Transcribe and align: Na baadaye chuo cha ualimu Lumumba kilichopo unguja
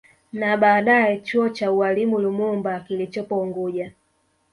Na 0.33 0.57
baadaye 0.57 1.17
chuo 1.19 1.49
cha 1.49 1.71
ualimu 1.71 2.19
Lumumba 2.19 2.79
kilichopo 2.79 3.41
unguja 3.41 3.91